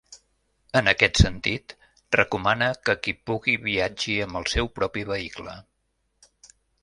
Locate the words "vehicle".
5.11-5.57